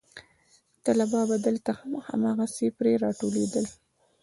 [0.85, 3.65] طلبا به دلته هم هماغسې پرې راټولېدل.